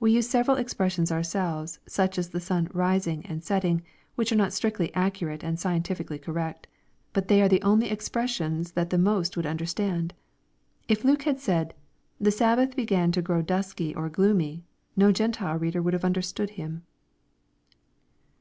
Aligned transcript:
We 0.00 0.10
use 0.10 0.28
sev 0.28 0.46
eral 0.48 0.58
expressions 0.58 1.12
ourselves, 1.12 1.78
such 1.86 2.18
as 2.18 2.30
the 2.30 2.40
sun" 2.40 2.68
rising" 2.74 3.24
and 3.26 3.40
'* 3.44 3.44
setting," 3.44 3.82
which 4.16 4.32
are 4.32 4.36
not 4.36 4.52
strictly 4.52 4.92
accurate 4.96 5.44
and 5.44 5.60
scientifically 5.60 6.18
correct. 6.18 6.66
But 7.12 7.28
they 7.28 7.40
are 7.40 7.48
the 7.48 7.62
only 7.62 7.88
expressions 7.88 8.72
that 8.72 8.90
the 8.90 8.98
most 8.98 9.36
would 9.36 9.46
understand. 9.46 10.12
If 10.88 11.04
Luke 11.04 11.22
had 11.22 11.38
said," 11.38 11.72
The 12.20 12.32
Sabbath 12.32 12.74
began 12.74 13.12
to 13.12 13.22
grow 13.22 13.42
dusky 13.42 13.94
or 13.94 14.08
gloomy," 14.08 14.64
no 14.96 15.12
Gen 15.12 15.30
tile 15.30 15.56
reader 15.56 15.80
would 15.80 15.94
have 15.94 16.04
understood 16.04 16.50
him. 16.50 16.82